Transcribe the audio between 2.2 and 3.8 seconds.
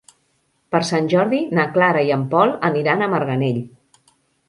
Pol aniran a Marganell.